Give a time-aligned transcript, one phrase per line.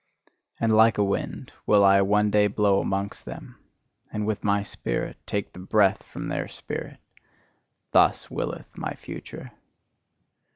[0.59, 3.59] And like a wind will I one day blow amongst them,
[4.11, 6.97] and with my spirit, take the breath from their spirit:
[7.91, 9.51] thus willeth my future.